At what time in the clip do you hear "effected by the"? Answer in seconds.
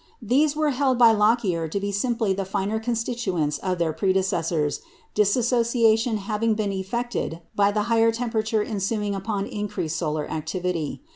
6.71-7.83